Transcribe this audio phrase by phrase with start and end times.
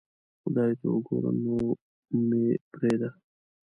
[0.41, 1.55] خدای ته اوګوره نو
[2.27, 3.09] مې پریدا